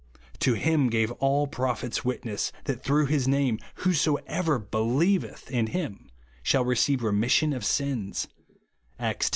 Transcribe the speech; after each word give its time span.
To 0.39 0.55
him 0.55 0.89
gave 0.89 1.11
all 1.21 1.45
the 1.45 1.51
pro 1.51 1.73
phets 1.75 2.03
witness, 2.03 2.51
that 2.65 2.83
through 2.83 3.05
his 3.05 3.27
name 3.27 3.59
who^ 3.81 3.93
soever 3.93 4.59
helieveth 4.59 5.51
in 5.51 5.67
him 5.67 6.09
shall 6.41 6.65
receive 6.65 7.03
remis 7.03 7.31
sion 7.33 7.53
of 7.53 7.63
sins," 7.63 8.27
(Acts 8.97 9.27
x. 9.27 9.29